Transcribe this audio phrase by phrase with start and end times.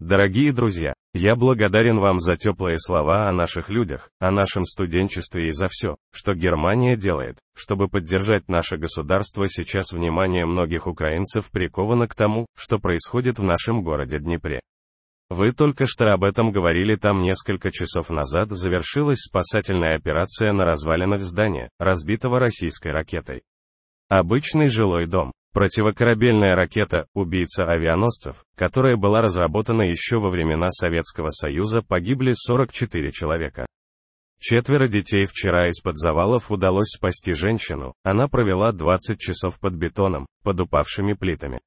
[0.00, 5.52] Дорогие друзья, я благодарен вам за теплые слова о наших людях, о нашем студенчестве и
[5.52, 9.46] за все, что Германия делает, чтобы поддержать наше государство.
[9.46, 14.60] Сейчас внимание многих украинцев приковано к тому, что происходит в нашем городе Днепре.
[15.28, 21.20] Вы только что об этом говорили там несколько часов назад завершилась спасательная операция на развалинах
[21.20, 23.42] здания, разбитого российской ракетой.
[24.08, 25.32] Обычный жилой дом.
[25.52, 33.66] Противокорабельная ракета «Убийца авианосцев», которая была разработана еще во времена Советского Союза, погибли 44 человека.
[34.38, 40.60] Четверо детей вчера из-под завалов удалось спасти женщину, она провела 20 часов под бетоном, под
[40.60, 41.60] упавшими плитами.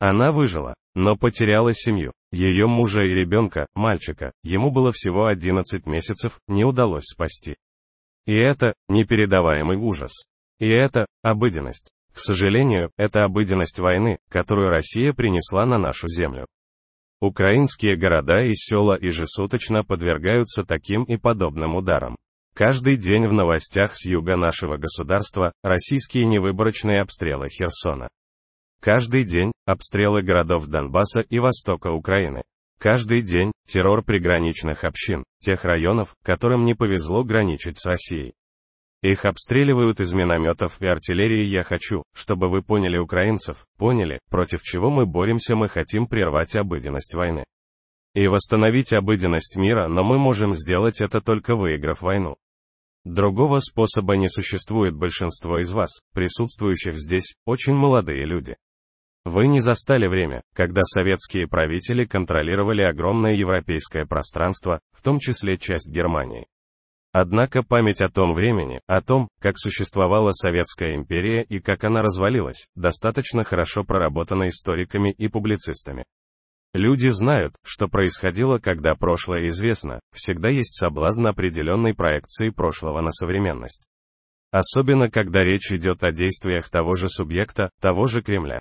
[0.00, 2.12] Она выжила, но потеряла семью.
[2.32, 7.54] Ее мужа и ребенка, мальчика, ему было всего 11 месяцев, не удалось спасти.
[8.26, 10.28] И это непередаваемый ужас.
[10.58, 11.92] И это обыденность.
[12.12, 16.46] К сожалению, это обыденность войны, которую Россия принесла на нашу землю.
[17.20, 22.16] Украинские города и села ежесуточно подвергаются таким и подобным ударам.
[22.54, 28.08] Каждый день в новостях с юга нашего государства российские невыборочные обстрелы Херсона.
[28.80, 32.42] Каждый день обстрелы городов Донбасса и востока Украины.
[32.78, 38.34] Каждый день террор приграничных общин, тех районов, которым не повезло граничить с Россией.
[39.02, 41.44] Их обстреливают из минометов и артиллерии.
[41.44, 45.56] Я хочу, чтобы вы поняли украинцев, поняли, против чего мы боремся.
[45.56, 47.44] Мы хотим прервать обыденность войны.
[48.14, 52.36] И восстановить обыденность мира, но мы можем сделать это только выиграв войну.
[53.04, 58.56] Другого способа не существует большинство из вас, присутствующих здесь, очень молодые люди.
[59.24, 65.90] Вы не застали время, когда советские правители контролировали огромное европейское пространство, в том числе часть
[65.90, 66.46] Германии.
[67.12, 72.66] Однако память о том времени, о том, как существовала Советская империя и как она развалилась,
[72.74, 76.04] достаточно хорошо проработана историками и публицистами.
[76.72, 83.90] Люди знают, что происходило, когда прошлое известно, всегда есть соблазн определенной проекции прошлого на современность.
[84.50, 88.60] Особенно когда речь идет о действиях того же субъекта, того же Кремля.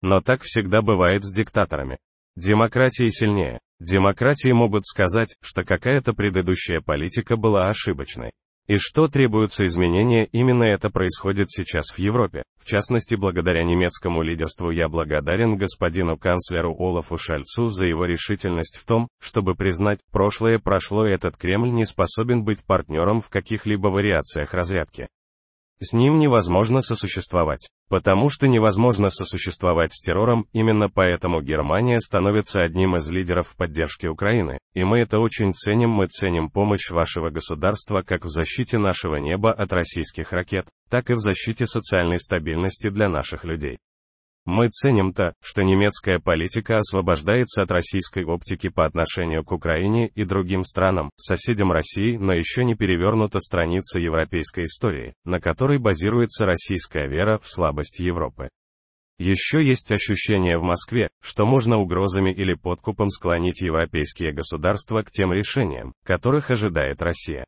[0.00, 1.98] Но так всегда бывает с диктаторами.
[2.36, 3.58] Демократии сильнее.
[3.80, 8.30] Демократии могут сказать, что какая-то предыдущая политика была ошибочной.
[8.68, 12.42] И что требуются изменения, именно это происходит сейчас в Европе.
[12.58, 18.84] В частности, благодаря немецкому лидерству я благодарен господину канцлеру Олафу Шальцу за его решительность в
[18.84, 24.52] том, чтобы признать, прошлое прошло и этот Кремль не способен быть партнером в каких-либо вариациях
[24.52, 25.08] разрядки.
[25.80, 27.68] С ним невозможно сосуществовать.
[27.88, 34.08] Потому что невозможно сосуществовать с террором, именно поэтому Германия становится одним из лидеров в поддержке
[34.08, 39.16] Украины, и мы это очень ценим, мы ценим помощь вашего государства как в защите нашего
[39.16, 43.78] неба от российских ракет, так и в защите социальной стабильности для наших людей.
[44.50, 50.24] Мы ценим то, что немецкая политика освобождается от российской оптики по отношению к Украине и
[50.24, 57.06] другим странам, соседям России, но еще не перевернута страница европейской истории, на которой базируется российская
[57.08, 58.48] вера в слабость Европы.
[59.18, 65.30] Еще есть ощущение в Москве, что можно угрозами или подкупом склонить европейские государства к тем
[65.30, 67.44] решениям, которых ожидает Россия.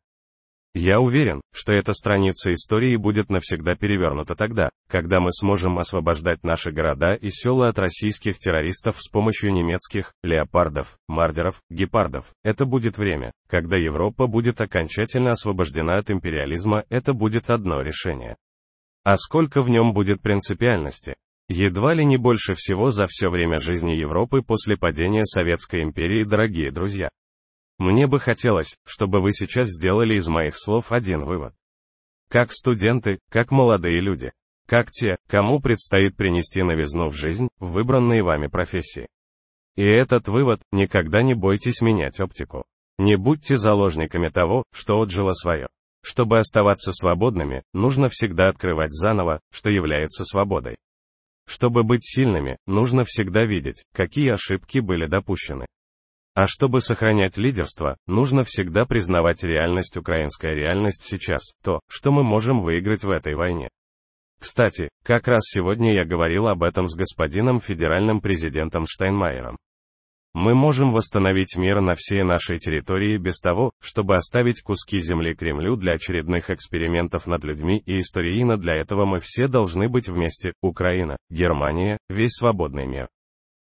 [0.73, 6.71] Я уверен, что эта страница истории будет навсегда перевернута тогда, когда мы сможем освобождать наши
[6.71, 12.31] города и села от российских террористов с помощью немецких леопардов, мардеров, гепардов.
[12.43, 18.37] Это будет время, когда Европа будет окончательно освобождена от империализма, это будет одно решение.
[19.03, 21.15] А сколько в нем будет принципиальности?
[21.49, 26.71] Едва ли не больше всего за все время жизни Европы после падения Советской империи, дорогие
[26.71, 27.09] друзья.
[27.81, 31.55] Мне бы хотелось, чтобы вы сейчас сделали из моих слов один вывод.
[32.29, 34.33] Как студенты, как молодые люди,
[34.67, 39.07] как те, кому предстоит принести новизну в жизнь, в выбранные вами профессии.
[39.77, 42.65] И этот вывод– никогда не бойтесь менять оптику.
[42.99, 45.67] Не будьте заложниками того, что отжило свое.
[46.03, 50.77] Чтобы оставаться свободными, нужно всегда открывать заново, что является свободой.
[51.47, 55.65] Чтобы быть сильными, нужно всегда видеть, какие ошибки были допущены.
[56.33, 62.61] А чтобы сохранять лидерство, нужно всегда признавать реальность, украинская реальность сейчас, то, что мы можем
[62.61, 63.67] выиграть в этой войне.
[64.39, 69.57] Кстати, как раз сегодня я говорил об этом с господином федеральным президентом Штайнмайером.
[70.33, 75.75] Мы можем восстановить мир на всей нашей территории без того, чтобы оставить куски земли Кремлю
[75.75, 81.17] для очередных экспериментов над людьми и историйно для этого мы все должны быть вместе, Украина,
[81.29, 83.09] Германия, весь свободный мир.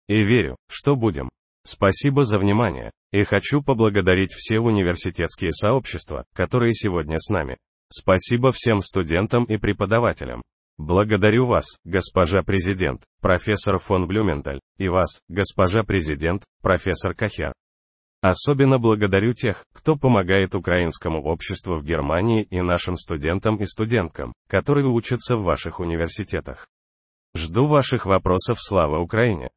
[0.08, 1.32] И верю, что будем.
[1.64, 2.92] Спасибо за внимание.
[3.12, 7.58] И хочу поблагодарить все университетские сообщества, которые сегодня с нами.
[7.90, 10.42] Спасибо всем студентам и преподавателям.
[10.78, 17.54] Благодарю вас, госпожа президент, профессор фон Блюменталь, и вас, госпожа президент, профессор Кахер.
[18.22, 24.88] Особенно благодарю тех, кто помогает украинскому обществу в Германии и нашим студентам и студенткам, которые
[24.88, 26.68] учатся в ваших университетах.
[27.36, 28.58] Жду ваших вопросов.
[28.60, 29.50] Слава Украине!